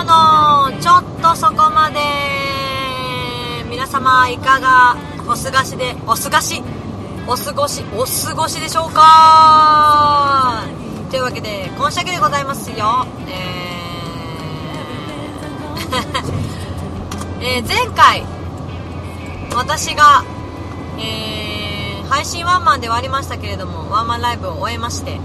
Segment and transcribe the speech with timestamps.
[0.00, 2.00] オのちょっとそこまで
[3.70, 6.62] 皆様いかがお過ごしでお過ごし
[7.26, 10.64] お過ごしお過ごしでしょうか。
[11.10, 13.06] というわけで今週だけでございますよ。
[13.28, 18.24] えー えー前回
[19.54, 20.24] 私が、
[20.98, 25.20] えー配信ワンマンではありましたけれどもワンマンライブを終えまして、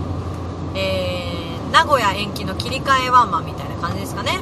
[0.75, 4.39] えー名古屋延期の切り替えワンマンみたいな感じですかね、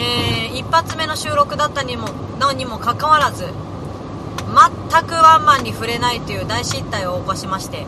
[0.00, 7.86] えー一発目の収録だったにものにもかかわらず全くワンマンに触れないという大失態を起こしまして、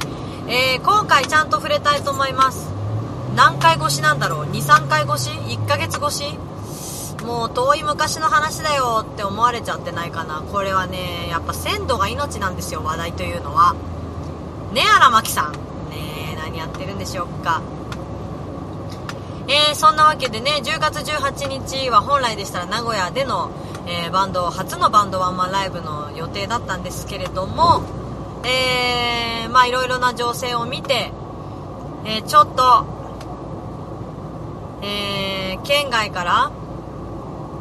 [0.49, 2.71] えー今回ちゃんと触れたいと思います。
[3.35, 6.39] 何回越しなんだろう？23回越し？1ヶ月越し？
[7.25, 10.43] もう遠い昔の話だよって思われちゃってないかな。
[10.43, 13.75] これはねやっぱ鮮度が命なんですよ話題というのは。
[14.73, 15.53] ねえ荒牧さん。
[15.53, 15.59] ね
[16.33, 17.63] え何やってるんでしょうか。
[19.53, 23.51] えーそんなわけでね10月18日は本来でしたら名古屋での、
[23.87, 27.83] えーバンド初のバンドワンマンライブの予定だったんですけれども
[28.45, 31.13] えまあいろいろな情勢を見て、
[32.05, 32.87] えちょっと、
[34.83, 36.53] え県外から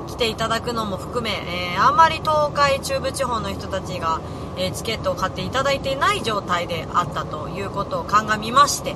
[0.08, 4.22] 来ていただくのも含め、えあんまり東海中部地方の人たちが、
[4.58, 8.95] えチケットを買っていただいていない状態であったということを鑑みまして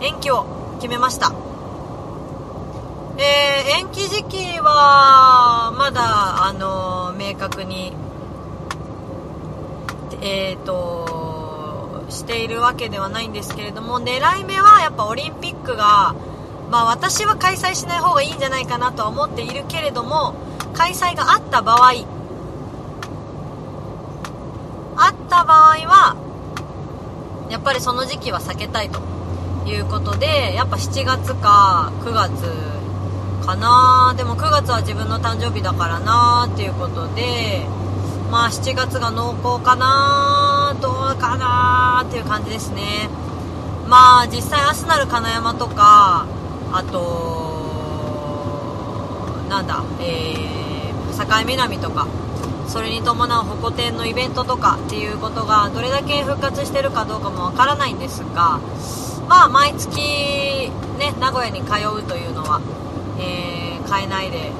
[0.00, 0.46] 延期を
[0.80, 1.49] 決めました。
[3.22, 7.92] えー延期時期はまだ、あの明確に
[10.22, 16.14] えー、としているわけではないんですけれども狙い目はやっぱオリンピックが、
[16.70, 20.34] まあ、私は開催しない方がいいんじゃないかなとは思っているけれども
[20.74, 21.92] 開催があった場合
[24.96, 26.16] あった場合は
[27.50, 29.00] やっぱりその時期は避けたいと
[29.66, 32.79] いうことでやっぱ7月か9月
[33.50, 34.14] かな。
[34.16, 37.66] でも9月は自分の誕生日だからなっていうことで
[38.30, 43.08] まあ7月が濃厚かなどうかなっていう感じですね。
[43.88, 46.26] まあ実際アスナル金山とか
[46.72, 47.50] あと
[49.48, 52.06] なんだえー、境南とか
[52.68, 58.60] それに伴うホコ天のイベントとかっていうことがどれだけ復活してるかどうかもわからないんですが
[59.28, 62.60] まあ毎月ね名古屋に通うというのは、
[63.20, 64.52] えー変えないで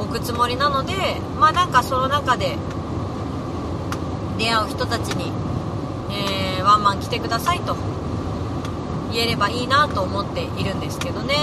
[0.00, 0.94] おくつもりなので
[1.38, 2.56] まあなんかその中で
[4.38, 5.32] 出会う人たちに、
[6.10, 7.76] えーワンマン来てくださいと
[9.12, 11.34] 言えればいいなと思っているんですけどね。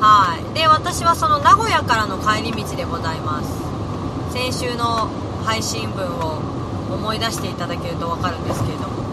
[0.00, 0.54] はい。
[0.54, 4.32] で私はその名古屋からの帰り道でございます。
[4.32, 5.08] 先週の
[5.44, 6.40] 配信分を
[6.92, 9.04] 思い出していただけると分かるんですけれども。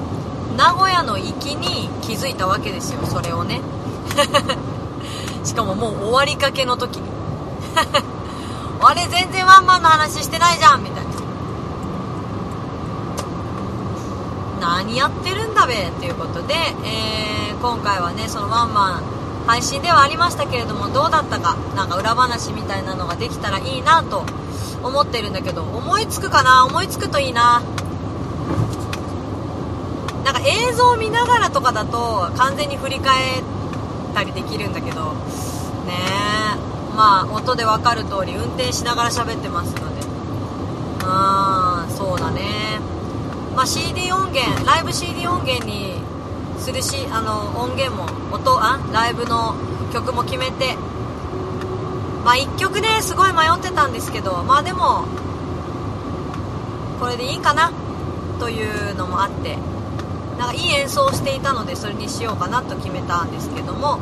[0.58, 3.62] 名古屋の行きに気づいたわけですよそれをね。
[5.44, 7.10] しかももう終わりかけの時に。
[8.84, 11.12] あれ全然ワンマンの話してないじゃんみたいな。
[14.60, 16.54] 何やってるんだべっていうことで、
[16.84, 17.32] えー
[17.62, 19.04] 今回はねそのワンマン
[19.46, 24.26] 配信ではありましたけれどもどうだったかなんか裏話みたいなのができたらいいなと
[24.82, 26.66] 思ってるんだけど思いつくかな？
[26.66, 27.62] 思いつくといいな。
[30.26, 33.61] なんか映像を見ながらとかだと完全に振り返って
[34.14, 35.14] たりできるんだけど
[35.86, 35.94] ね
[36.96, 40.02] まあ音で分かる通り運転しながら喋ってますので。
[41.00, 42.80] うーんそうだね。
[43.56, 45.96] まあ CD 音源ライブ CD 音源に
[46.60, 49.56] するしあの音源も音あライブの
[49.94, 50.78] 曲も決めて。
[52.24, 55.06] まあ1曲ねすごい迷ってたんですけどまあでも
[57.00, 57.72] これでいいかな
[58.40, 59.58] というのもあって。
[60.42, 64.00] なんかいい演奏をしていたのでそれにしようかなと決めたんですけども。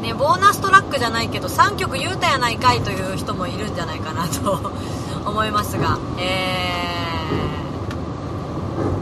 [0.00, 4.72] ねボーナストラックじゃないけど3曲言うたやないかいという人もいるんじゃないかなと
[5.28, 5.98] 思いますが。
[6.18, 6.96] え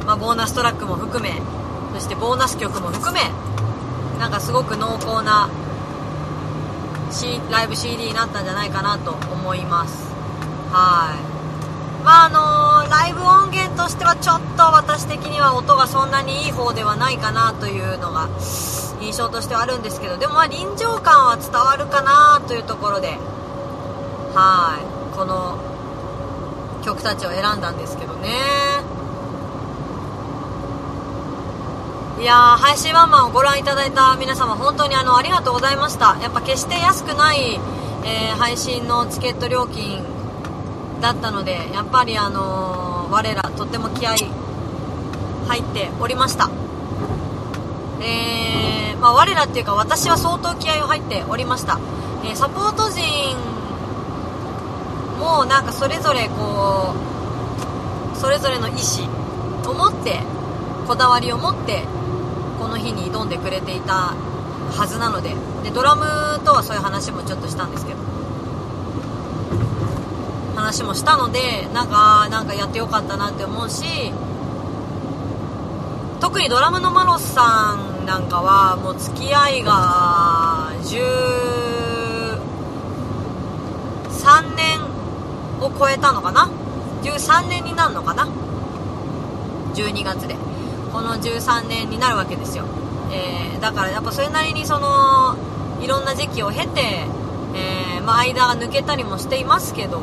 [0.03, 1.41] ーまあ、ボーナストラックも含め
[1.95, 3.31] そしてボーナス曲も含め
[4.19, 5.49] なんかすごく濃厚な、
[7.13, 10.11] C、ライブ CD になったんじゃないかなと思います。
[10.73, 12.05] はい。
[12.05, 18.29] まああのーライブ音源としてはちょっと私的には音がそんなにいい方ではないかなというのが
[19.01, 23.19] 印象としてはあるんですけどでもまあ臨場感は伝わるかなというところで
[24.35, 25.17] はい。
[25.17, 25.59] この
[26.85, 28.29] 曲たちを選んだんですけどね。
[32.21, 36.17] いやー配信ワンマンをご覧いただいた皆様本当にあのありがとうございました。
[36.23, 37.61] やっぱ決して安くない、
[38.05, 40.05] えー配信のチケット料金
[41.01, 46.51] だったのでやっぱりあのー我らとっても気合入っておりました。
[48.01, 51.81] えー、まあ、我らっていうか私は相当気合を入っておりました、
[52.23, 53.03] えー、サポート陣
[55.19, 56.95] もなんかそれぞれこ
[58.15, 60.21] うそれぞれの意思を持って
[60.87, 61.83] こだわりを持って
[62.61, 64.15] この日に挑んでくれていた
[64.71, 65.35] はずなので
[65.65, 66.05] でドラム
[66.45, 68.18] とはそういう話もちょっとしたんですけど。
[70.59, 74.13] 話もしたのでなんかなんかやってよかったなって思うし
[76.21, 82.41] 特にドラムのマロスさんなんかはもう付き合いが13
[84.57, 84.81] 年
[85.61, 86.51] を超えたのかな
[87.03, 88.29] ？13年になるのかな
[89.75, 90.37] ？12月で。
[90.93, 92.65] この13年になるわけですよ、
[93.13, 95.37] えー、だからやっぱそれなりにその
[95.81, 97.07] いろんな時期を経て、
[97.55, 100.01] えー、まあ、間が抜けたりもしていますけど、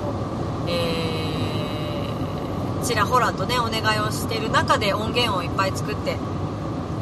[2.86, 6.18] ちらほらとねお願いをしてる中で音源をいっぱい作って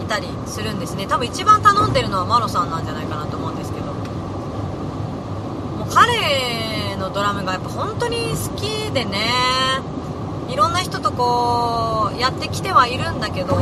[0.02, 1.08] いたりするんですね。
[1.08, 3.88] 多分一番頼んでるのはマロさんなんじゃないかなと思うんですけど。
[3.88, 9.30] もう彼のドラムがやっぱ本当に好きでね。
[10.50, 13.56] いろんな人とこうやってきてはいるんだけど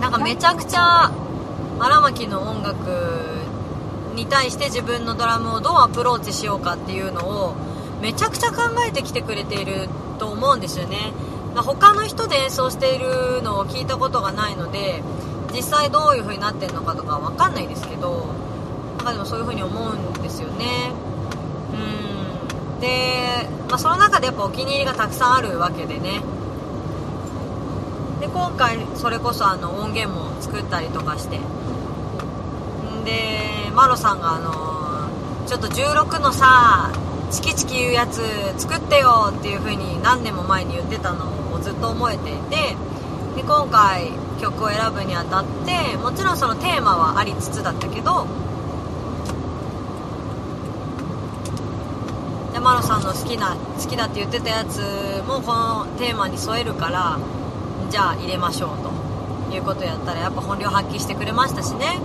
[0.00, 1.12] なんかめちゃくちゃ
[1.78, 3.44] 荒牧の音楽
[4.16, 7.54] に対して自分のドラムをどうアプローチしようかっていうのを
[8.00, 9.88] めちゃくちゃ考えてきてくれている
[10.24, 11.12] と思うんですよね。
[11.54, 15.02] ま他の人で演奏しているのを聞いたことがないので
[15.52, 18.26] 実際どういう風になってるのかとか分かんないですけど
[18.96, 20.92] なんかでもそういう風に思うんですよね。
[21.74, 22.80] うん。
[22.80, 26.22] で、まあ、その中でやっぱお気に入りがたくさんあるわけでね。
[28.20, 31.38] で今回それこそあの音源も作ったりとかして。
[33.04, 36.90] でマロさんがあのちょっと16のさ
[37.34, 38.22] チキチキ言うやつ
[38.58, 42.76] 作ってよっていう風に何年も前に言ってたのをずっと思えていて
[43.34, 48.26] で今回曲を選ぶにあたってもちろんそのテーマはありつつだったけど
[52.54, 54.78] 山野さんの好きな好きだって言ってたやつ
[55.26, 57.18] もこのテーマに添えるから
[57.90, 61.98] じゃあ入れましょうということやったらやっぱ本領発揮してくれましたしね。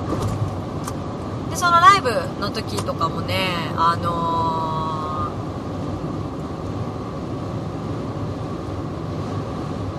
[1.49, 5.31] でそのライブの時とかもねあの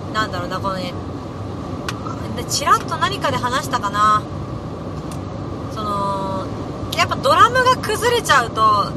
[0.13, 0.93] なんだろうなこのね
[2.35, 4.21] でチラッと何かで話したかな。
[5.73, 6.45] その
[6.97, 8.91] やっぱドラムが崩れちゃうと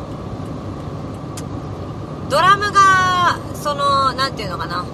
[2.28, 4.84] ドラムがその何て言うのかな。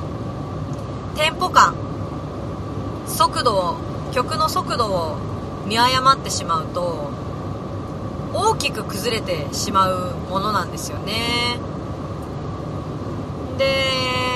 [1.16, 1.74] テンポ感。
[3.06, 3.76] 速度を
[4.12, 5.16] 曲の速度を
[5.66, 7.10] 見誤ってしまうと
[8.32, 11.58] 大きく崩れてしまうものなんですよね。
[13.58, 14.29] で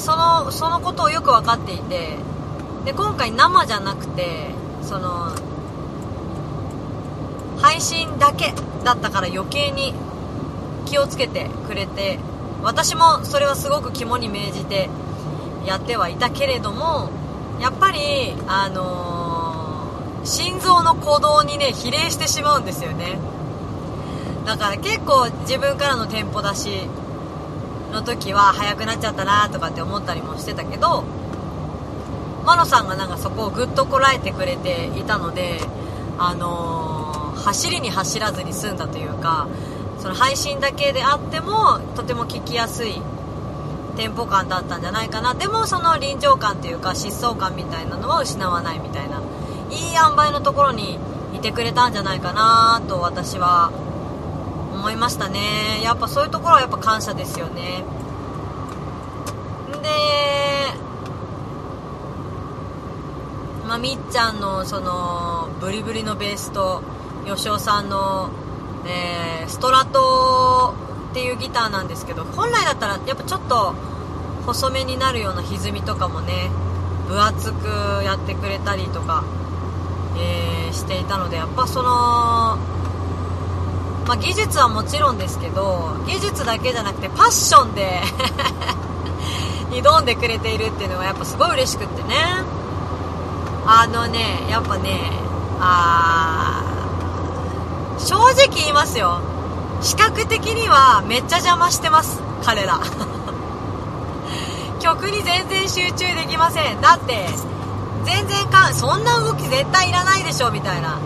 [0.00, 2.16] そのそのことをよく分かっていて
[2.84, 4.50] で今回生じゃなくて
[4.82, 5.34] その
[7.60, 8.52] 配信だけ
[8.84, 9.94] だったから余計に
[10.86, 12.18] 気をつけてくれて
[12.62, 14.88] 私もそれはすごく肝に銘じて
[15.66, 17.10] やってはいたけれども
[17.60, 23.18] やっぱりあのー、心臓の鼓動にね比例してしまうんですよね。
[24.46, 26.88] だから結構自分からのテンポ出し
[27.92, 31.04] の時は速くなっちゃったなとかって思ったりもしてたけど
[32.44, 35.60] マロさんがなんかそこをぐっとこらえてくれていたので
[36.18, 39.48] あのー、走りに走らずに済んだというか
[39.98, 43.02] その配信だけであってもとても聞きやすい
[43.96, 45.34] テンポ感だったんじゃないかな。
[45.34, 49.20] でもその臨場感というか疾走感みたいなのは失わないみたいな
[49.70, 50.98] いい塩梅のところに
[51.34, 53.72] いてくれたんじゃないかなと私は
[54.78, 55.82] 思いましたね。
[55.82, 57.82] やっぱそういうところはやっぱ感謝ですよね。
[59.82, 59.88] で
[63.66, 66.82] まあ、みっちゃんのそのブリブリのベースと
[67.26, 68.30] 吉尾さんの、
[68.86, 70.74] えー、ストラト
[71.10, 73.74] っていうギターなんですけど本来だったらやっぱちょっと
[74.46, 76.50] 細めになるような歪みとかもね
[77.08, 77.66] 分厚く
[78.04, 79.24] やってくれたりとか、
[80.16, 82.58] えー、していたのでやっぱその、
[84.08, 88.00] まあ、技術はもちろんですけど技術だけじゃなくてパッションで
[89.70, 92.16] 挑んでくれているっていうのがやっぱすごい嬉しくってね。
[93.66, 95.12] あのねやっぱね
[95.60, 96.62] あ
[97.98, 99.20] 正直言いますよ。
[99.82, 102.18] 視覚的にはめっちゃ邪魔してます。
[102.42, 102.80] 彼ら。
[104.80, 106.80] 曲に全然集中できません。
[106.80, 107.28] だって
[108.04, 110.98] 全然かそんな動き絶対いらないでしょみたいな。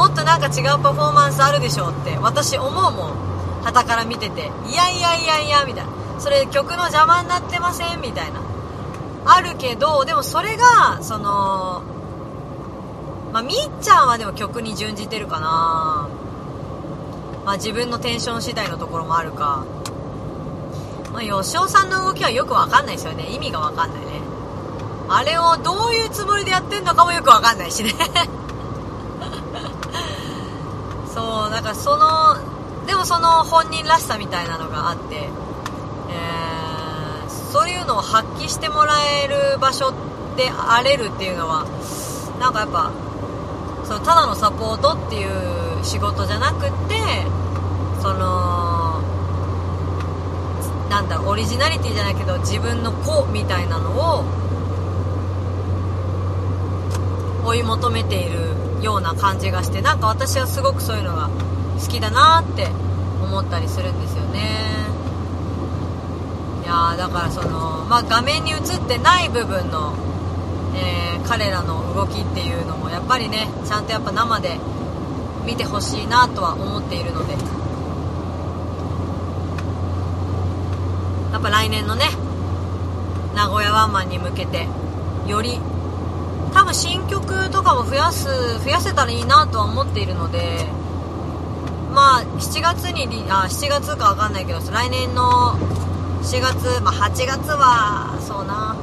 [0.00, 3.62] もっとなんか違うパフォーマンスあるでしょうって私思うもん。
[3.62, 4.50] 旗から見てて。
[4.66, 5.90] いやいやいやいやみたいな。
[6.18, 8.00] それ曲の邪魔になってません？
[8.00, 8.40] みたいな。
[9.26, 11.82] あるけどでもそれがその
[13.30, 16.08] まあみっちゃんはでも曲に準じてるかな。
[17.44, 19.66] まあ自分のテンション次第のところもあるか。
[21.12, 23.26] まあ吉尾さんの動きはよくわかんないですよね。
[23.34, 24.22] 意味がわかんないね。
[25.10, 27.92] あれをどういうつもりでやってんのかもよくわかんないしね。
[31.50, 39.92] そうだからそのでもその本人らしさみたいなのがあって、えー、そういうのを発揮してもらえる場所
[40.36, 41.66] であれるっていうのは
[42.38, 42.92] なんかやっぱ
[43.84, 46.94] そのただのサポートっていう仕事じゃなくって
[48.00, 49.02] その
[50.88, 54.24] なんだオリジナリティじゃないけど自分の子みたいなのを
[57.44, 58.49] 追い求めている
[58.82, 61.28] ような感じがしてなんか私はすごくそういうのが
[61.80, 62.68] 好きだなって
[63.22, 64.40] 思ったりするんですよね。
[66.64, 69.94] いやだからその、まあ、画面に映ってない部分の、
[70.74, 74.58] えー、彼らの動きっていうのもやっぱりねちゃんとやっぱ生で
[75.44, 77.60] 見てほしいなとは思っているので。
[81.32, 82.06] やっぱ来年のね
[83.34, 84.66] 名古屋ワンマンに向けて
[85.26, 85.60] より
[86.52, 88.26] 多分新曲とかも増やす
[88.64, 90.66] 増やせたらいいなとは思っているので
[91.92, 95.58] まあ7月にあ7月か分かんないけど来年の
[96.22, 98.76] 4月、まあ、8月はそうな。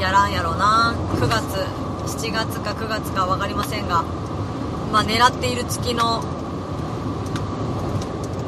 [0.00, 0.94] やらんやろうな。
[1.14, 4.02] 9月7月か9月か分かりませんが
[4.92, 6.22] まあ狙っている月の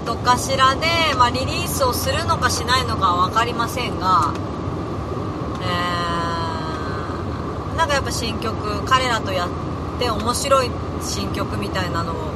[0.05, 4.35] どっかしらで、まあ、リリースをするのかしないのかは分かりませんが
[5.63, 5.94] えー
[7.85, 9.51] なんかやっぱ新曲彼らとやっ
[9.99, 10.71] て面白い
[11.03, 12.33] 新曲みたいなのを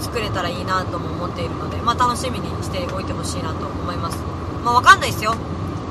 [0.00, 4.18] 作れたらいいなとも思っているので、まあ、楽しみにしておいてほしいなと思います。
[4.64, 5.34] まあ分かんないですよ。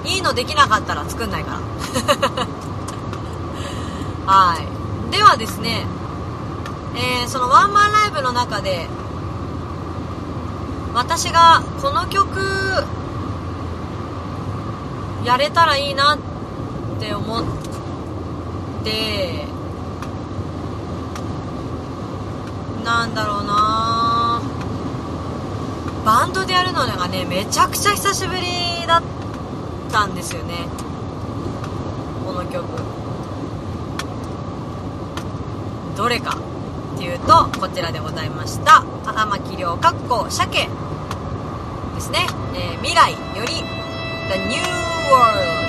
[0.06, 1.60] いいのできなかったら作んないから。
[4.34, 5.12] はい。
[5.12, 5.86] ではですね、
[6.96, 8.88] えー、そのワンマンライブの中で
[10.94, 12.40] 私がこの曲
[15.26, 16.18] やれたらいいなっ
[17.02, 17.59] て思って
[22.84, 24.42] なんだろうな。
[26.06, 28.42] バンドでやるのがねめちゃくちゃ久しぶり
[28.88, 29.04] だっ
[29.92, 30.68] たんですよね。
[32.26, 32.66] この曲。
[35.96, 36.38] どれか
[36.96, 38.84] っていうとこちらでございました。
[39.06, 40.68] 荒牧亮かっこ鮭
[41.96, 44.62] ですね、えー、未来より The New
[45.12, 45.69] World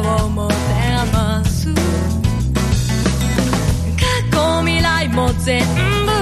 [0.00, 0.54] を持て
[1.44, 1.72] す。
[3.96, 5.62] 過去未来も全
[6.06, 6.12] 部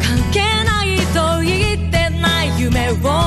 [0.00, 3.21] 関係ないと言ってない夢を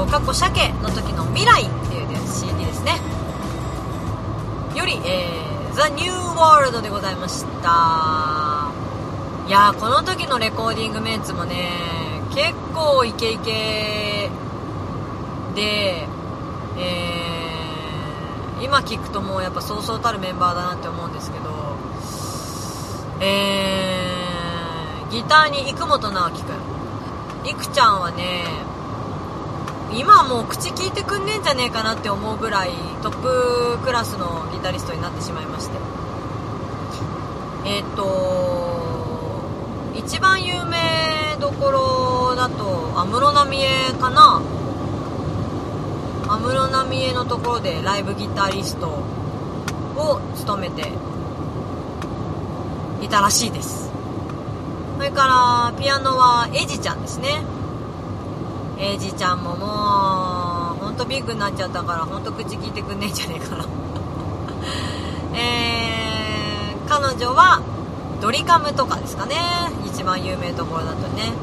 [0.00, 2.98] 荒牧亮過去鮭の時の未来っていう CD ですね。
[4.74, 8.70] より、えー、ザ・ニューワールドでございました。
[9.46, 11.70] いやこの時のレコーディングメンツもね
[12.30, 14.30] 結構イケイケ
[15.56, 16.06] で、
[16.78, 21.50] えー、今聞くともうやっぱそうそうたるメンバーだなって思うんですけど
[23.20, 27.48] えー、ギターに生本直樹くん。
[27.48, 28.44] いくちゃんはね
[29.92, 32.70] 今もう口聞いてくんねえんじゃねえかなって思うぐらい
[33.02, 35.76] トップクラスのギタリストになってしまいまして。
[37.64, 39.40] えっ、ー、と
[39.96, 44.40] 一番有名どころだと安室奈美恵かな。
[46.28, 50.92] 安室奈美恵のところでライブギタリストを務めて
[53.02, 53.90] いたらしいです。
[54.96, 57.42] それからピアノはエジちゃんですね。
[58.82, 59.66] エジちゃんもも
[60.74, 63.66] うほんとビッグになっちゃったからほんと口聞いてくんねえんじゃねえかな。
[65.38, 67.60] えー、彼女は
[68.22, 69.36] ドリカムとかですかね。
[69.84, 71.34] 一番有名どころだとね。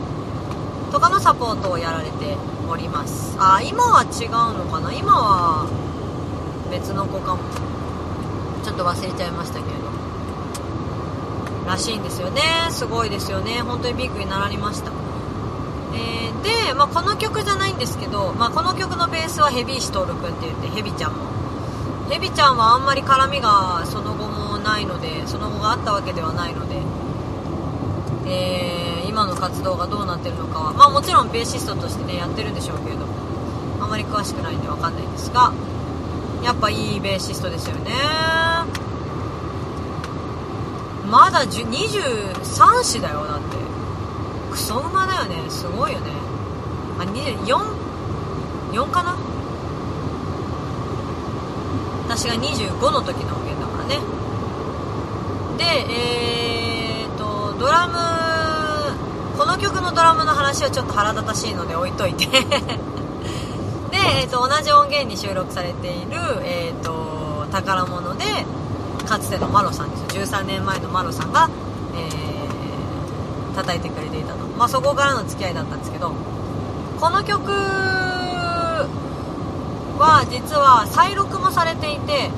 [0.91, 2.35] とかのサポートをやられて
[2.67, 3.37] おります。
[3.39, 4.91] あ今は違うのかな。
[4.91, 5.67] 今は
[6.71, 7.39] 別の子かも。
[8.63, 9.67] ちょっと忘れちゃいましたけど。
[11.67, 12.41] らしいんですよね。
[12.71, 13.61] すごいですよね。
[13.61, 14.89] 本当にビッグになられました、
[16.47, 21.27] で、まあ、この曲じゃないんですけど、まあ、この曲のベースはヘビーシトールくんって言ってヘビちゃんも。
[22.09, 26.77] ヘビちゃんはあんまり絡みがその後もないのでその後があったわけではないので、
[28.31, 33.13] えー、今の活動がどうなってるのかは、まあ、もちろんベーシストとしてねやってるんでしょうけれども
[33.83, 35.51] あまり詳しくないんで分かんないんですが
[36.43, 37.91] やっぱいいベーシストですよね。
[41.09, 43.57] まだ23子だよだって。
[44.51, 45.49] クソ馬だよね。
[45.49, 46.26] すごいよね。
[46.99, 49.15] あ24かな？
[52.07, 53.99] 私が25の時の音源だからね。
[55.57, 57.93] でえーとドラム
[59.37, 62.25] この曲のドラムの話はちょっと腹立たしいので置いといて。
[63.89, 67.07] で、えーと、同じ音源に収録されている、えーと
[67.51, 68.25] 宝物で
[69.07, 71.49] かつてのマロさんです13年前のマロさんが、
[71.95, 76.11] えー、叩いてくれていたと、まあ、そこからの付き合いだったんですけど
[76.99, 77.51] この曲
[79.99, 82.29] は実は再録もされていて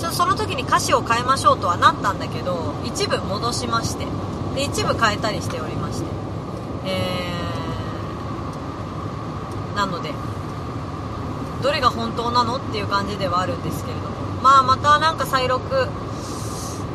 [0.00, 4.06] ちょその時に歌詞を変えましょうとはなったんだけど一部戻しまして
[4.54, 6.22] で一部変えたりしておりまして。
[6.84, 10.10] えー、なので
[11.62, 14.16] どれが本当なのっていう感じではあるんですけれども。
[14.42, 15.62] まあまたなんか再録、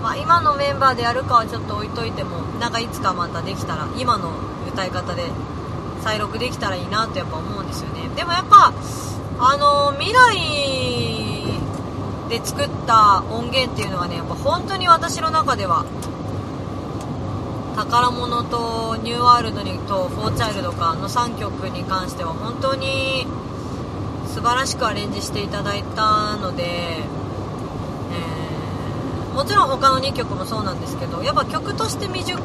[0.04, 4.32] まあ、今のメンバーでやるかはちょっと置いといてもなんかいつかまたできたら今の
[4.68, 5.32] 歌い方で
[6.08, 8.08] 再録できたらいいなってやっぱ思うんですよね。
[8.16, 8.72] でもやっぱ
[9.40, 11.60] あの未来
[12.30, 15.84] で作った音源っていうのはねやっぱ本当に私の中では
[17.76, 23.28] 宝物とニューワールドにとフォーチャイルドかの3曲に関しては本当に
[24.28, 27.04] 素晴らしくアレンジしていただいたのでえ
[29.36, 32.42] もちろん他の2曲もそうなんですけどやっぱ曲として未熟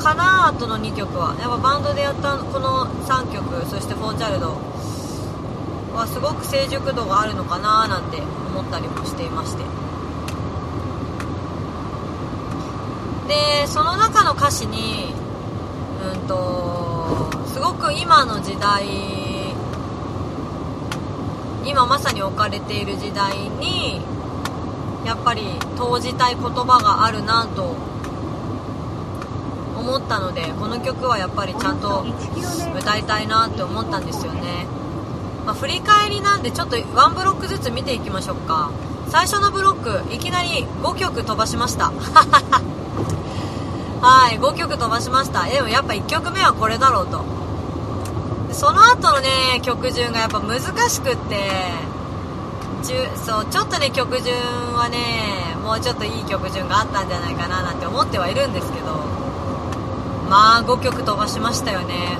[0.00, 1.36] かなとの2曲は。
[1.38, 4.56] やっぱバンドでやったこの3曲そして「フォーチャルド」
[5.94, 9.64] はすごく成熟度があるのかななんて思ったりもしていまして。
[13.28, 15.14] でその中の歌詞に
[16.02, 18.84] うんとすごく今の時代
[21.64, 24.00] 今まさに置かれている時代に
[25.04, 25.42] やっぱり
[25.76, 27.89] 投じたい言葉があるなと
[29.90, 32.06] 思ったのでこの曲はやっぱりちゃんと
[32.78, 34.66] 歌いたいなって思ったんですよね、
[35.44, 38.70] まあ、振り返りなんでちょっとワンブロックずつ見ていきましょうか。
[39.08, 41.90] 最初のブロックいきなり5曲飛ばしました。
[44.00, 45.42] はい5曲飛ばしました。
[45.46, 47.24] でもやっぱ1曲目はこれだろうと。
[48.52, 51.72] その後のね曲順がやっぱ難しくって
[53.16, 54.36] そうちょっとね曲順
[54.74, 59.09] はねもうちょっといい曲順があったんじゃないかななんて思ってはいるんですけど
[60.30, 62.16] まあ5曲飛ばしましたよね。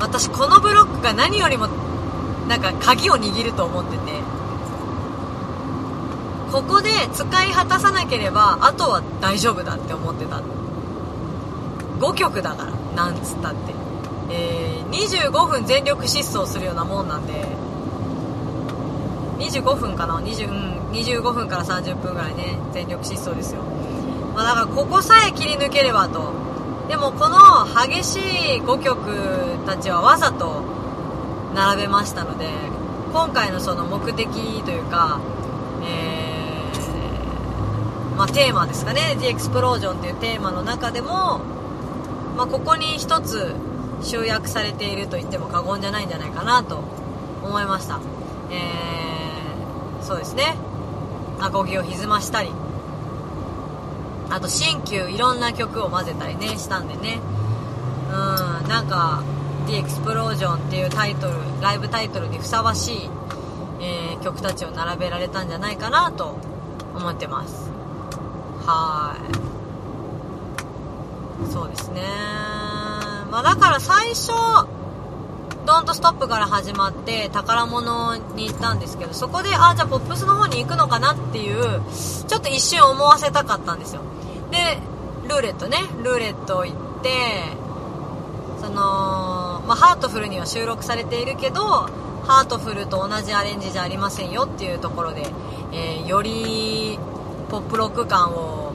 [0.00, 1.68] 私このブロックが何よりも
[2.48, 4.02] なんか鍵を握ると思ってて。
[6.50, 10.40] ここで使い果たさなければあとは大丈夫だって思ってた。
[12.00, 13.74] 5曲だからなんつったって、
[14.30, 17.46] えー、25分全力疾走するようなもんなんで。
[19.38, 23.62] 25分かな？20 25分から30分ぐらいね全力疾走ですよ、
[24.32, 26.43] まあ、だからここさえ切り抜ければと。
[26.88, 30.62] でもこの激しい5曲たちはわざと
[31.54, 32.46] 並べましたので
[33.12, 34.26] 今回のその目的
[34.64, 35.20] というか、
[35.82, 41.40] えー、まあ、テーマですかね「The Explosion」っていうテーマの中でも、
[42.36, 43.54] まあ、ここに一つ
[44.02, 46.80] 集約されていると言っても過言じゃないんじゃないかなと
[47.42, 48.00] 思いました、
[48.50, 50.56] えー、そうですね。
[51.40, 52.50] アコギを歪ましたり。
[54.30, 57.20] あと新旧いろんな曲を混ぜたりねしたんでね。
[58.10, 59.22] うんなんか
[59.66, 63.10] 「The Explosion」っていうタイトルライブタイトルにふさわしい、
[63.80, 66.36] えー、曲たちを並べられたんじゃないかなと
[66.94, 67.70] 思ってます。
[68.66, 69.16] は
[71.50, 71.52] い。
[71.52, 72.02] そうですね。
[73.30, 74.30] まあだから最初
[75.66, 81.80] ドントストップから始まって宝物に行ったんですけどそこであじゃあポップスの方に行くのかなっていう
[82.28, 84.02] ちょっと一瞬思わせたかったんですよ。
[84.54, 84.78] で
[85.28, 85.78] ルーレットね。
[86.04, 87.10] ルーレット行って
[88.60, 88.74] その、
[89.66, 91.60] まあ、ハートフルには収録されているけど
[92.26, 95.26] ハートフルと同じアレンジじゃありませんよっていうところで、
[95.72, 96.98] えー、より
[97.50, 98.72] ポップロック感を、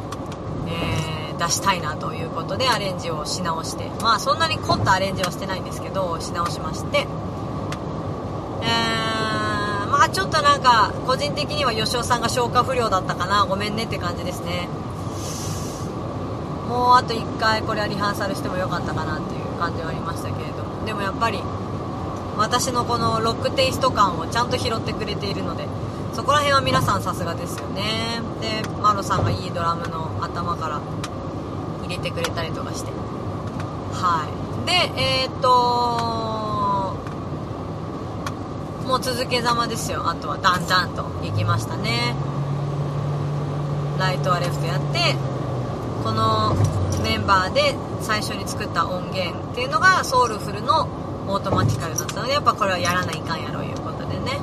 [0.68, 7.08] えー、出したいなということでアレンジをし直してまあそんなに凝ったアレンジはしてないんですけどし直しまして。
[8.62, 13.46] えー、まあちょっとなんか個人的には吉尾さんが消化不良だったかな。
[13.46, 14.68] ごめんねって感じですね。
[16.70, 20.86] もうあと1回これはリハーサルしてもよかったかなっていう感じはありましたけれども。
[20.86, 21.42] でもやっぱり
[22.38, 25.66] 私のこのロックテイスト感をちゃんと拾ってくれているので
[26.14, 28.22] そこら辺は皆さんさすがですよね。
[28.40, 30.80] でマロさんがいいドラムの頭から
[31.84, 32.92] 入れてくれたりとかして。
[33.94, 34.66] はい。
[34.68, 35.50] でえー、っと
[38.88, 40.08] もう続けざまですよ。
[40.08, 42.16] あとはダンダンと行きましたね。
[43.98, 45.16] ライトはレフトやって
[46.04, 46.56] この
[47.04, 50.88] メンバーで最初に作った音源っていうのがソウルフルの
[51.28, 54.40] オートマティカルだったのでやっぱこれはやらないかんやろいうことでね。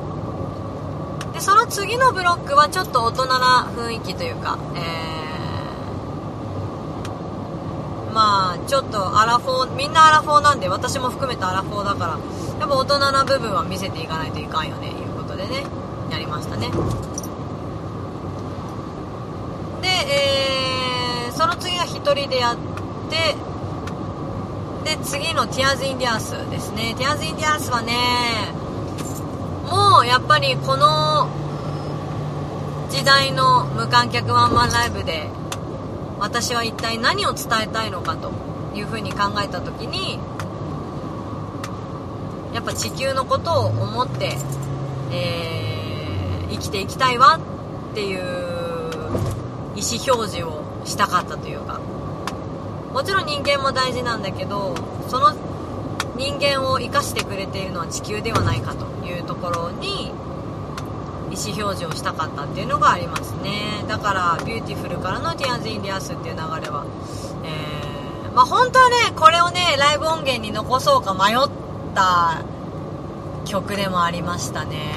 [1.33, 12.19] でその次のブロックはちょっと大人な雰囲気というか、えー、まあちょっとアラフォーみんなアラフォーなんで私も含めたアラフォーだから
[12.61, 15.65] やっぱ大人な部分は見せていかないといかんよねいうことでね
[16.11, 16.71] やりましたね。
[19.83, 20.96] でえー
[21.37, 22.57] その次が1人でやっ
[23.11, 23.37] て
[24.85, 26.95] で次の Tears in the Earth ですね。
[26.97, 27.93] Tears in the Earth はね
[29.71, 31.29] もうやっぱりこの
[32.89, 35.29] 時代の無観客ワンマンライブで
[36.19, 38.33] 私は一体何を伝えたいのかと
[38.75, 40.19] いうふうに考えた時に
[42.55, 44.39] やっぱ地球のことを思って、
[45.13, 47.39] えー、生きていきたいわ
[47.91, 48.21] っていう
[49.77, 51.81] 意思表示をしたかったというか。
[52.97, 54.75] もちろん人間も大事なんだけど
[55.09, 55.35] その
[56.17, 60.07] 人間を生かしてくれているのは地球ではないかというところに
[61.31, 63.85] 意思表示をしたかったっていうのがありますね。
[63.87, 66.87] だからビューティフルからの Tears in the Earth っていう流れは、
[67.45, 71.51] えー、まあ、本当はねこれをねライブ音源に残そうか迷っ
[71.95, 72.43] た
[73.45, 74.95] 曲でもありましたね。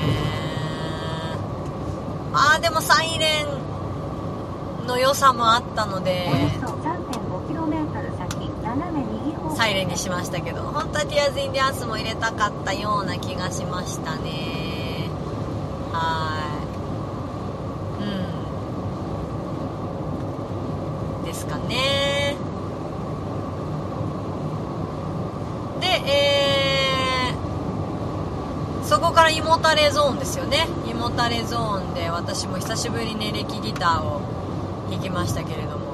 [2.32, 3.58] まあでもサイレン
[4.89, 6.28] の良さもあったので
[9.56, 15.10] サイレンにしましたけど本当は Tears in the Earth も入れたかったような気がしましたね。
[15.91, 16.39] は
[17.99, 18.04] い。
[21.19, 21.25] うん。
[21.25, 22.36] ですかね。
[25.82, 30.67] でえー、そこから胃もたれゾーンですよね。
[30.89, 34.38] 胃もたれゾーンで私も久しぶりにエレキギターを
[34.97, 35.89] 行きましたけれども。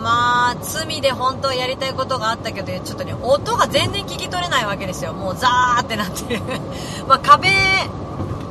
[0.00, 5.12] まあ罪で本当はやりたいことがあったけどちょっとね音が全然聞き取れないわけですよ。
[5.12, 6.36] もうザーってなって。
[6.36, 6.42] る
[7.06, 7.50] ま壁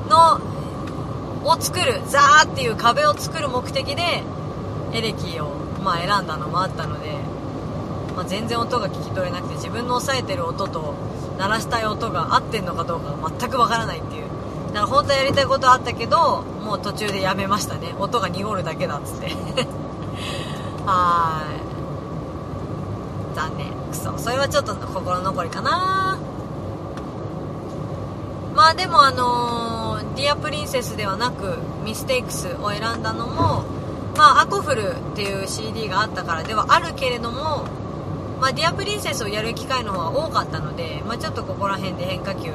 [0.10, 0.39] の
[1.44, 4.24] を作るザーっていう壁を作る目的で
[4.94, 5.52] エレキを、
[5.84, 7.18] まあ、選んだのもあったので、
[8.15, 10.96] まあ、全然音が聞き取れなくて自分の押さえてる音と
[11.38, 14.26] 鳴らしたい音が合ってんのかどうかが全くわからないっていう。
[14.68, 17.95] だから本当はやりたいことあったけどもう途中でやめましたね。
[17.97, 19.32] 音が濁るだけだっつって。
[20.86, 21.41] は
[23.34, 23.36] い。
[23.36, 23.71] 残念。
[23.89, 26.19] クソそれはちょっと心残りかな。
[28.55, 33.63] まあでもあのー、ディアプリンセスではなくミステイクスを選んだのも
[34.15, 37.63] まあアコフルっていう CD があったからではあるけれども
[38.39, 42.51] まあ、ディアプリンセスをやる機会の方が多かったので、まあ、ちょっとここら辺で変化球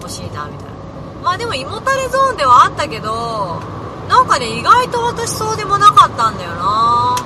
[0.00, 0.81] 欲しいなみたいな。
[1.22, 3.62] まあでも胃もたれゾーンではあったけど
[4.08, 7.16] なんかね意外と私そうでもなかったんだよな。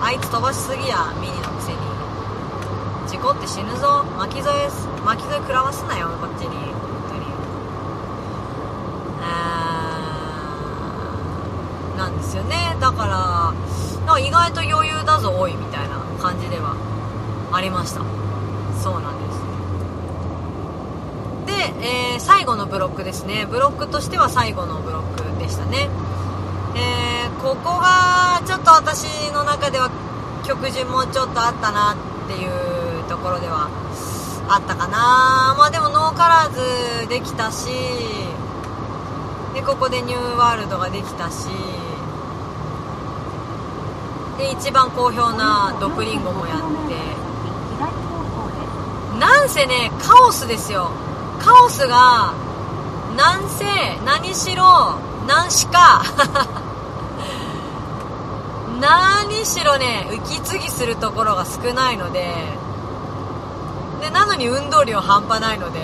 [0.00, 1.78] あいつ飛ばしすぎやミニのくせに。
[3.08, 4.04] 事故って死ぬぞ。
[4.16, 4.70] 巻き添え
[5.04, 6.54] 巻き添え食らわすなよこっちに。
[6.54, 6.54] 本
[7.08, 7.24] 当に。
[9.22, 12.76] えー、なんですよね。
[12.78, 13.52] だから
[14.06, 16.76] なんか意外と余裕だぞおいみたいな感じでは
[17.52, 18.02] ありました。
[18.80, 19.17] そうなんです、
[21.80, 23.46] えー、最後のブロックですね。
[23.46, 25.88] ブロックとしては最後のブロックでしたね。
[26.74, 29.90] えー、ここがちょっと私の中では
[30.44, 31.96] 曲順もちょっとあったなっ
[32.28, 33.68] ていうところでは
[34.48, 35.54] あったかな。
[35.58, 37.68] まあでもノーカラーズできたし
[39.54, 41.48] でここでニューワールドができたし
[44.38, 47.18] で一番好評なドクリンゴもやって。
[49.18, 50.90] なんせねカオスですよ。
[51.38, 52.32] カオスが
[53.16, 53.64] なんせ
[54.04, 56.02] 何しろ何しか。
[58.80, 62.34] 何しろ ね息継ぎするところが少ないので。
[64.00, 65.80] でなのに運動量半端ないので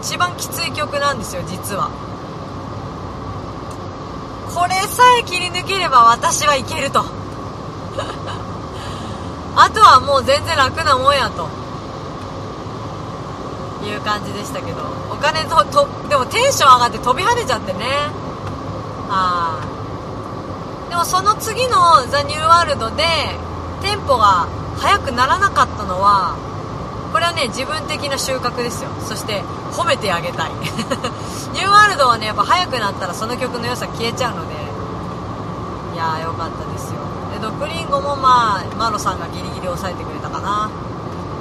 [0.00, 1.90] 一番きつい曲なんですよ実は。
[4.54, 7.04] これさえ切り抜ければ私はいけると。
[9.56, 11.48] あとはもう全然楽なもんやと。
[13.88, 17.84] いう感じでしたけどお金ととでもテンション上がって飛び跳ねちゃってね。
[19.08, 20.90] はい。
[20.90, 23.04] でもその次のザ・ニューワールドで
[23.82, 26.36] テンポが速くならなかったのは
[27.12, 28.90] これはね自分的な収穫ですよ。
[29.00, 30.50] そして褒めてあげたい。
[31.52, 34.54] ニューワールドはねやっぱ速くなったらその曲の良さ消えちゃうので。
[35.94, 37.00] いやーよかったですよ。
[37.32, 40.70] でドクリンゴもまあマロさんがギリギリ抑えてくれたかな。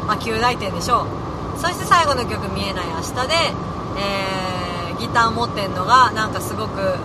[0.07, 1.27] まあ及第点でしょう。
[1.58, 3.34] そして最後の曲「見えない明日で」
[4.00, 6.96] えー、ギター持ってんのがなんかすごく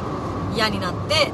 [0.55, 1.33] 嫌になって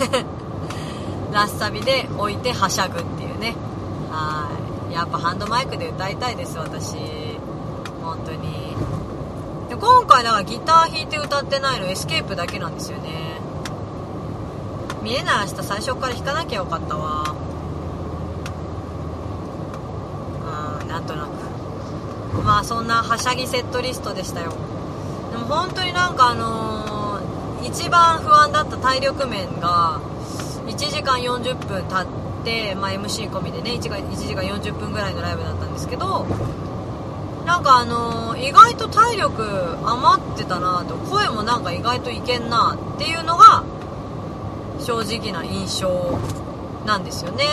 [1.32, 3.54] ラスサビで置いてはしゃぐっていうね。
[4.10, 4.48] は
[4.90, 4.94] い。
[4.94, 6.96] やっぱハンドマイクで歌いたいです私。
[8.02, 8.76] 本当に。
[9.68, 13.40] で今回だからギター弾いて歌ってないのエスケープだけなんですよね。
[15.02, 17.34] 見えない明日最初から弾かなきゃよかったわ。
[21.14, 21.28] うんな。
[22.44, 24.52] まあそんなはしゃぎセットリストでしたよ。
[25.30, 30.00] でも本当になんかあのー、一番不安だった体力面が
[30.66, 36.24] 1時間40分経って、まあ、MC 込みでね 1, 1時間40分ぐらいのライブだったんですけど
[37.44, 39.42] なんかあのー、意外と体力
[39.84, 43.64] 余ってたなと声もなんか意外といけんなっていうのが
[44.80, 46.18] 正直な印象
[46.84, 47.44] なんですよね。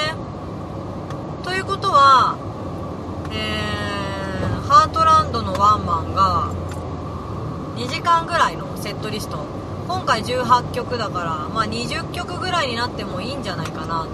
[1.43, 2.37] ということは、
[4.67, 6.51] ハートランドのワンマンが
[7.75, 9.45] 2時間ぐらいのセットリスト。
[9.87, 14.07] 今回18曲だから、まあ、20曲ぐらいになってもいいんじゃないかな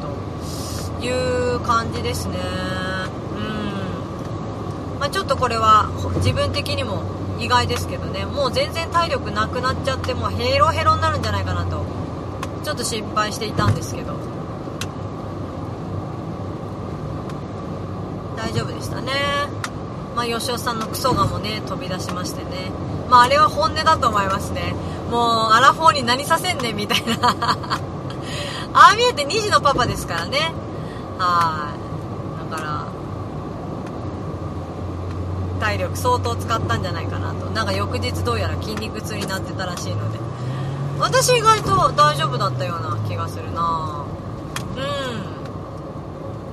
[1.00, 2.38] という感じですね。
[3.36, 7.04] うん、まあ、ちょっとこれは自分的にも
[7.40, 8.26] 意外ですけどね。
[8.26, 12.00] もう全然体力なくなっちゃってもうヘロヘロになるんじゃないかなと。
[12.64, 14.14] ちょっと心配していたんですけど
[18.36, 19.14] 大丈夫でしたね。
[20.16, 22.72] まあ吉尾さんのクソガもね飛び出しましてね。
[23.10, 24.74] まああれは本音だと思いますね。
[25.10, 27.30] もうアラフォーに何させんねんみたいな。
[28.74, 30.54] ああ見えて2児のパパですからね。
[31.18, 31.72] は
[32.48, 32.52] い。
[32.52, 32.86] だから
[35.60, 37.46] 体力相当使ったんじゃないかなと。
[37.52, 40.20] なんか翌日どうやら筋肉痛になってたらしいので。
[41.00, 44.04] 私意外と大丈夫だったような気がするな。
[44.76, 45.40] うん。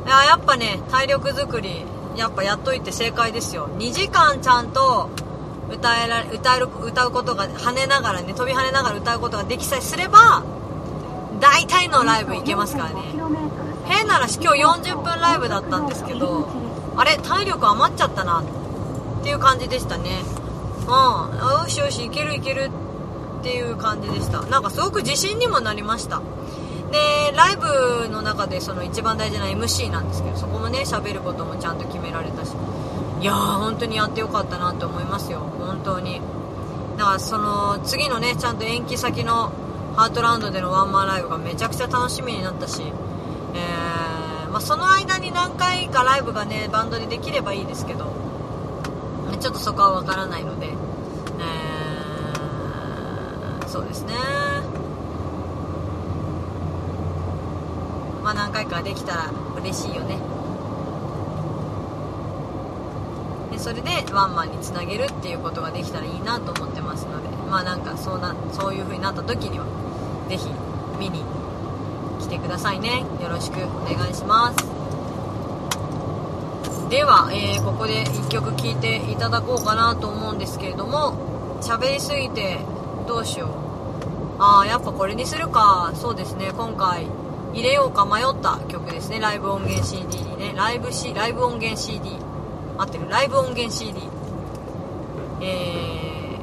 [0.07, 1.85] いややっぱね体力作り
[2.17, 3.69] やっぱやっといて正解ですよ。
[3.79, 5.11] 2時間ちゃんと
[5.71, 10.45] 歌えら歌える歌うことが跳ねながらね飛び跳ねながら歌うことができさえすれば
[11.41, 13.03] 大体のライブ行けますからね。
[13.85, 16.49] 変な話今日40分ライブだったんですけど
[16.97, 18.43] あれ体力余っちゃったな
[19.21, 20.23] っていう感じでしたね。
[20.87, 21.39] うん。
[21.39, 22.71] よしよしいけるいける
[23.41, 24.43] っていう感じでした。
[24.43, 26.23] なんかすごく自信にもなりました。
[26.91, 32.53] でライブの中でその一番大事な MC なんですけどそこもね喋ることもちゃんと決められたし。
[33.21, 35.41] いやー本当にやってよかったなと思いますよ。
[35.59, 36.21] 本当に。
[36.99, 39.53] だからその次のねちゃんと延期先の
[39.97, 48.27] ハートランドでのワンマンライブがめちゃくちゃ楽しみになったし、えー、まあ、その間に何回かライブがねバンドでできればいいですけど。
[49.41, 54.15] ちょっとそこはわからないので、えー、そうですね。
[58.27, 60.19] まあ何回かできたら嬉しいよね。
[63.53, 67.29] でそれでワンマンにつなげるっていうことができたらいいなと思ってますので。
[67.49, 69.65] まあなんかそうなそういう風になった時には
[70.29, 70.51] 是非
[70.99, 71.23] 見に
[72.19, 73.05] 来てくださいね。
[73.23, 74.57] よろしくお願いします。
[76.91, 82.59] では、えー、ここで1曲聴いていただこうかなと思うんですけれども喋りすぎて
[83.07, 84.43] どうしよう。
[84.43, 85.93] ああやっぱこれにするか。
[85.95, 86.51] そうですね。
[86.57, 87.07] 今回
[87.53, 89.21] 入れようか迷った曲ですね。
[89.21, 90.53] ライブ音源 CD にね。
[90.55, 92.19] ライブ、C、ライブ音源 CD
[92.79, 93.09] 合ってる。
[93.09, 94.01] ライブ音源 CD
[95.41, 96.39] え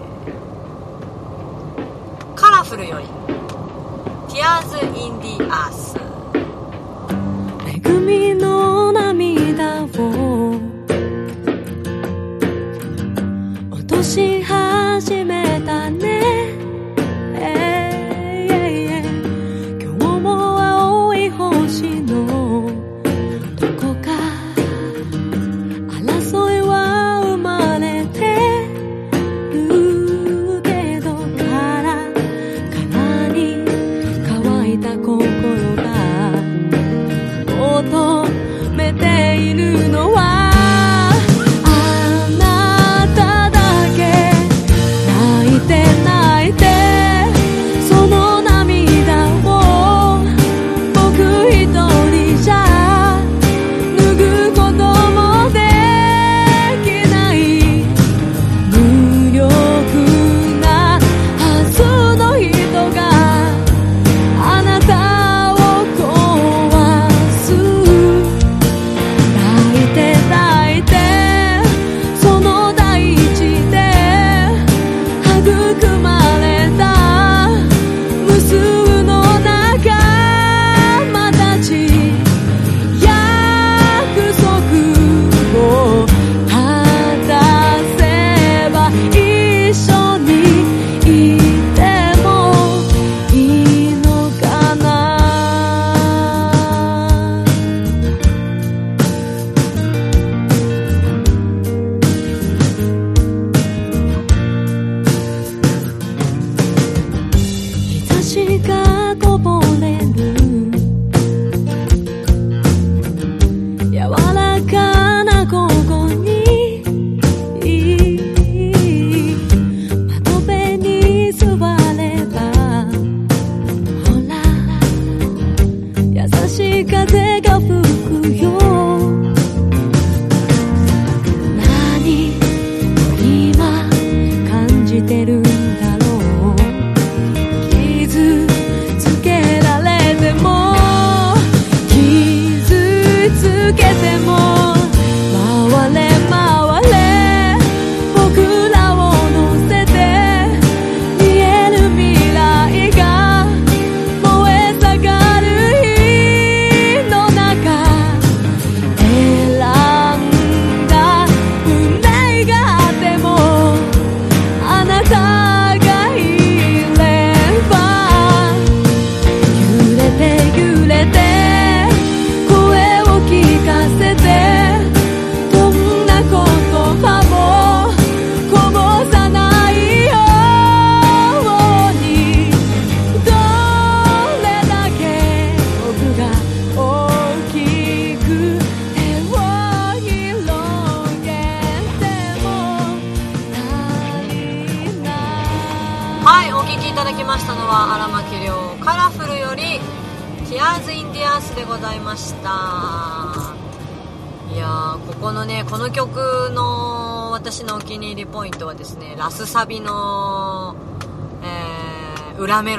[2.25, 3.05] ー、カラフルより。
[4.33, 5.93] Tears in the Earth
[7.67, 8.72] 恵みの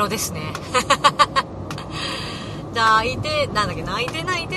[0.04, 0.52] ロですね。
[2.74, 4.56] 泣いてなんだっけ泣いて泣いて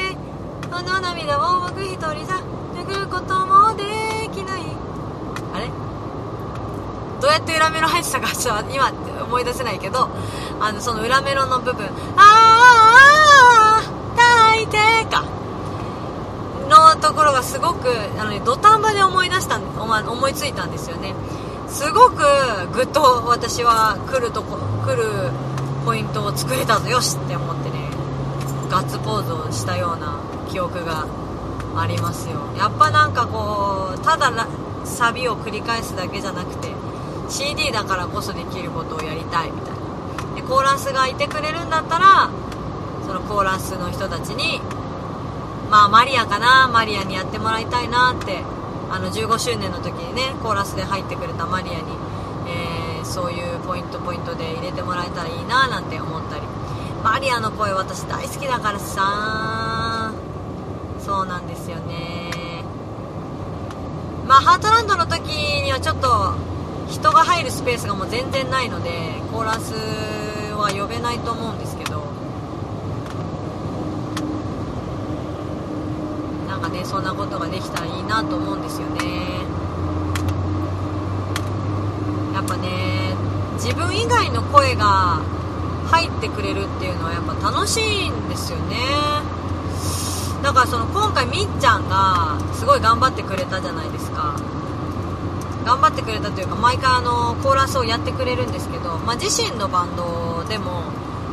[0.71, 2.41] この涙を僕一人じゃ
[2.75, 3.83] 拭うこともで
[4.33, 4.63] きない。
[5.53, 5.69] あれ？
[7.21, 8.91] どうやって裏メロ入ってたかちょっと今
[9.23, 10.09] 思い出せないけど
[10.59, 11.85] あのその裏メロの部分
[12.17, 13.81] 「ああ
[14.51, 14.77] 泣いて」
[15.09, 15.23] か。
[16.67, 17.87] のところがすごく
[18.19, 21.13] あの、ね、土壇場で思い出した思思いついたんですよね。
[21.69, 22.17] すごく
[22.73, 24.57] ぐっと私は来るとこ
[24.87, 25.03] 来る
[25.85, 27.89] ポイントを作れたぞよしって思ってね
[28.69, 31.05] ガッツポーズをしたような記憶が
[31.75, 32.39] ありますよ。
[32.57, 34.31] やっぱなんかこうただ
[34.85, 36.69] サビを繰り返すだけじゃなくて
[37.29, 40.35] CD だからこそできることをやりたいみたいな。
[40.35, 42.29] でコーラスがいてくれるんだったら
[43.05, 44.61] そのコーラスの人たちに
[45.69, 48.39] まあマリアかなマリアにやってもらいたいなって
[48.89, 51.83] あの15周年の時にねコーラスで入ってくれたマリアに、
[53.07, 56.41] そういうポイントポイントで入れてもらえたらいいななんて思ったり。
[57.03, 60.13] マリアの声私大好きだからさ。
[60.99, 62.63] そうなんですよね。
[64.27, 65.29] まあハートランドの時
[65.63, 66.33] にはちょっと
[66.89, 68.91] 人が入るスペースがもう全然ないので
[69.31, 69.73] コーラス
[70.53, 72.01] は呼べないと思うんですけど。
[76.47, 79.01] なんかねそんなことができたらいいなと思うんですよね
[82.33, 83.13] やっぱね
[83.57, 85.19] 自分以外の声が
[85.87, 88.77] 入ってくれるっていうのはやっぱ楽しいんですよね。
[90.43, 94.35] だからその今回みっちゃんがすごい頑張ってくれたじゃないですか。
[95.65, 100.83] 頑張ってくれたというか毎回あのコーラスをやってくれるんですけど、まあ、自身のバンドでも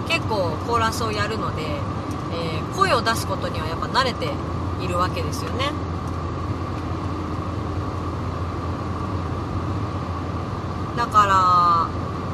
[0.08, 4.28] 結構コーラスをやるので、えー、声を出すことにはやっぱ慣れて
[4.82, 5.70] いるわけですよね。
[10.96, 11.34] だから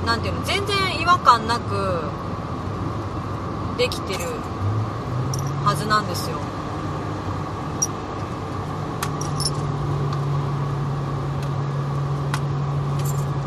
[0.07, 2.03] なんていうの全然違和感なく
[3.79, 4.25] できてる
[5.65, 6.39] はずなんですよ。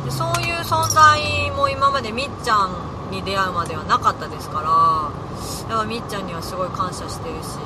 [0.06, 7.58] でそういう存在も今までみっちゃんに出会うまではなかったですからやっぱみっちゃんにはすごい感謝してるし。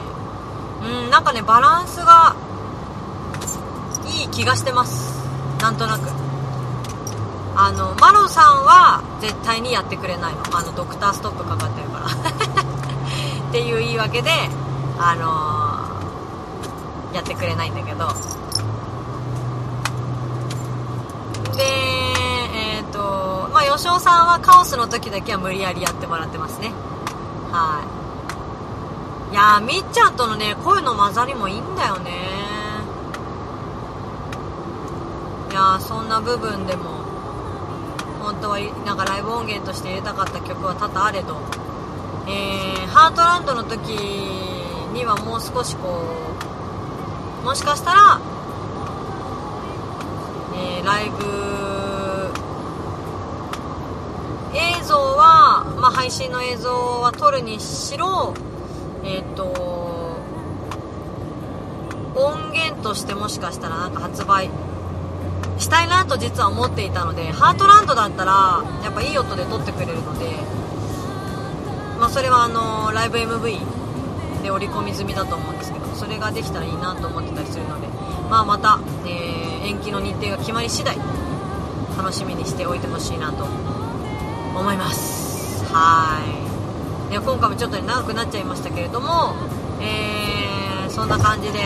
[0.80, 2.36] うんなんかねバランスが
[4.06, 5.18] いい気がしてます。
[5.60, 6.27] なんとなく。
[7.60, 10.44] あのマロさんは絶対にやってくれないの。
[10.56, 12.06] あのドクターストップかかってるから。
[13.50, 14.30] っていう言い訳で
[15.00, 18.06] あのー、やってくれないんだけど。
[21.58, 26.72] でえっ、ー、とまあ吉尾さんはカオスの時だけは無理やりやってもらってますね。
[27.52, 27.82] は
[29.32, 29.34] い。
[29.34, 32.12] いやみっちゃんとのね声の混ざりもいいんだよね。
[35.50, 37.17] いやそんな部分でも。
[38.28, 41.40] 本当はなんかライブ音源として入れたかった曲は多々あれど、
[42.28, 43.92] えー、ハートランドの時
[44.92, 46.02] にはもう少しこ
[47.42, 48.20] うもしかしたら、
[50.56, 51.24] えー、ライブ
[54.58, 58.34] 映像は、まあ、配信の映像は撮るにしろ
[59.06, 59.46] えっ、ー、と
[62.14, 64.50] 音源としてもしかしたらなんか発売
[65.58, 70.26] したいなと実は思っていたのでハートランドだったらやっぱいい音で撮ってくれるので、
[72.00, 77.88] まあ、それはあのライブ MV で織り込み済みだと思うんですけどそれができたらいいなと思ってたりするので、
[78.30, 80.96] まあ、また、えー、延期の日程が決まり次第
[81.98, 85.66] 楽しみにしておいてほしいなと思います。
[85.74, 86.20] は
[87.10, 87.12] い。
[87.12, 89.34] で今回もちょっと長くなっちゃいましたけれども、
[89.82, 91.60] えー、そんな感じで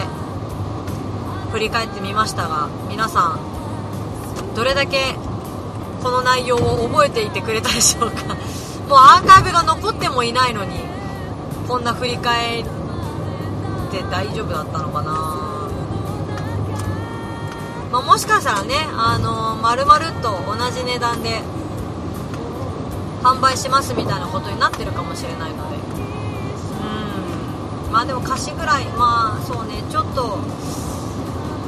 [1.52, 3.51] 振り返ってみましたが皆さん
[4.56, 5.16] どれだけ
[6.04, 8.36] この内容を覚えていてくれたでしょうか。
[8.90, 10.80] もうアーカイブが残ってもいないのに
[11.68, 12.66] こんな振り返っ
[13.92, 15.12] て大丈夫だったのかな、
[17.92, 21.42] まあ、もしかしたらねあの丸々と同じ値段で
[23.24, 25.78] 販売しますみたいなことになってるかもしれないので。
[27.86, 27.94] うん。
[27.94, 30.40] まあでも貸しぐらいまあそうねちょっと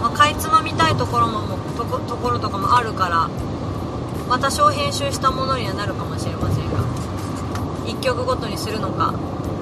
[0.04, 3.30] まあ、かいつまみたいところもとこところとかもあるから
[4.28, 6.84] また小編集したものにはなるかもしれませんが
[7.86, 9.14] 1曲ごとにするのか、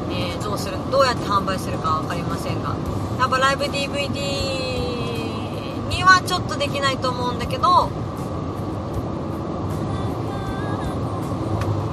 [0.10, 2.76] えー、どうするどうやって販売するか分かりませんが
[3.20, 4.10] やっぱライブ DVD
[5.90, 7.92] にはちょっとできないと思うんだけど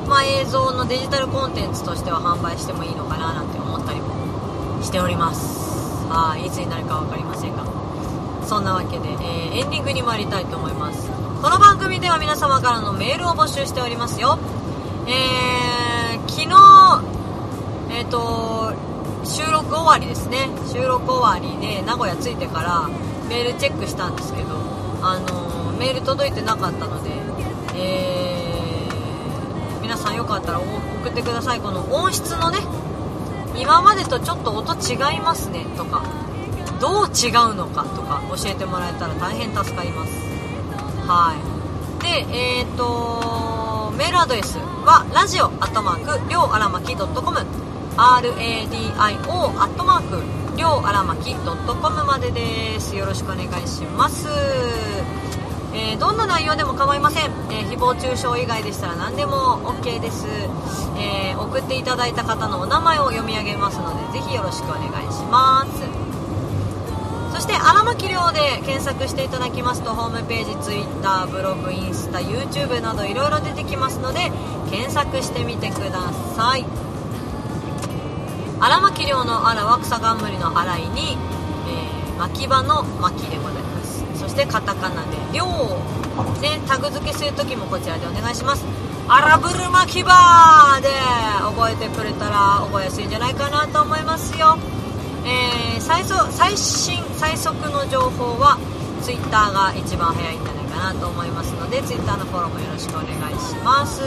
[0.08, 6.08] まあ、映像のデジタルコンテンツとしては販売してもいいのかななんて思ったりもしております。
[6.08, 7.77] はいいつになるか分かりませんが。
[8.48, 11.10] そんなわけで、えー、エンディングに参りたいと思います。
[11.42, 14.38] この番組では皆様からのメールを募集しておりますよ。
[15.06, 17.04] えー、昨日
[17.90, 18.72] えっ、ー、と
[19.22, 20.48] 収録終わりですね。
[20.72, 22.88] 収録終わりで名古屋着いてから
[23.28, 24.48] メールチェックしたんですけど
[25.02, 27.10] あのメール届いてなかったので
[27.74, 31.60] えー、皆さんよかったら送ってください。
[31.60, 32.60] この音質のね
[33.56, 36.27] 今までとちょっと音違いますねとか。
[36.80, 40.12] どう違うのかとか教えてもらえたら大変助かります。
[41.06, 42.02] はい。
[42.02, 48.08] でえっ、ー、とメールアドレスはラジオアットマークりょうあらまき .com RADIO ア
[49.68, 50.22] ットマーク
[50.56, 52.96] りょうあらまき .com までです。
[52.96, 54.28] よろしくお願いします。
[55.74, 60.26] えー、どんな内容でも構いません、えー、誹謗中傷以外でしたら何でも OK です、
[60.96, 66.07] えー、送っていただいた方のお名前を読み上げますのでぜひよろしくお願いします。
[67.48, 74.30] して荒牧亮で検索していただきますとホームページ Twitter ブログインスタ YouTube などいろいろ出てきますので
[74.70, 76.66] 検索してみてください。
[78.60, 81.16] 荒牧亮の荒は草冠の洗いに、
[81.68, 84.04] えー、牧場の牧でございます。
[84.16, 85.48] そしてカタカナで「りょう」
[86.42, 88.64] ねタグ付けする時もこちらでお願いします。
[89.08, 90.90] アラブルマキバーで
[91.56, 94.58] 覚えてくれたら覚えやすいんじゃないかなと思いますよ。
[95.24, 98.56] えー最最新最速の情報は
[99.02, 104.02] Twitter が一番早いんじゃないかなと思いますので Twitter のフォローもよろしくお願いします。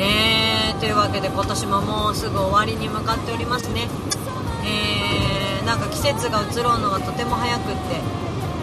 [0.00, 3.88] ねというわけで今年ももうすぐ終わりに向かっておりますね。
[4.64, 8.00] えー、なんか季節が移ろうのがとても早くって。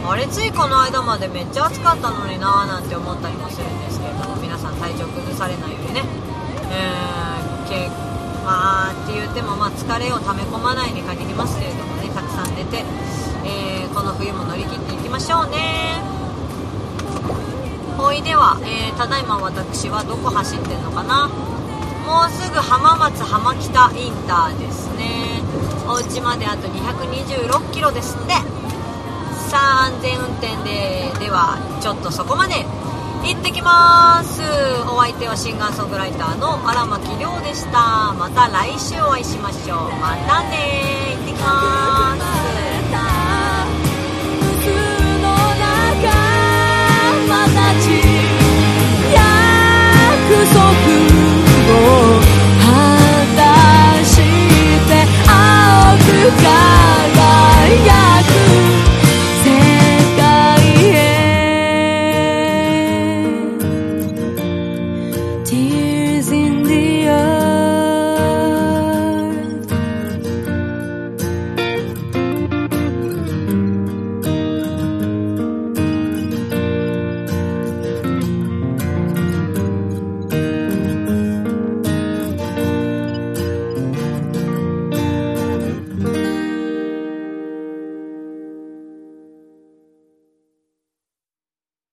[0.07, 6.03] あれついこの間までめっちゃ暑かったのになーなんて思ったりもするんですけれども皆さん体調崩されないようにね、
[6.69, 7.25] えー
[7.67, 7.89] け
[8.45, 11.94] まあって言っても、まあ、疲れを溜め込まないに限りますけれども。
[14.25, 16.01] 冬も乗り切っていきましょうね。
[17.95, 21.29] ほいでは、えーただいま私はどこ走ってんのかな。
[22.07, 25.41] もうすぐ浜松浜北インターですね。
[25.87, 28.33] お家まであと226キロですって。
[29.51, 32.65] さあ安全運転でではちょっとそこまで。
[33.25, 34.41] 行ってきます。
[34.85, 38.13] お相手はシンガーソングライターの荒牧亮でした。
[38.13, 39.77] また来週お会いしましょう。
[39.97, 42.14] またね行ってきます。
[47.35, 47.49] 果
[53.35, 54.15] たし
[54.87, 54.91] て
[55.27, 56.07] 青く
[56.41, 57.14] 輝く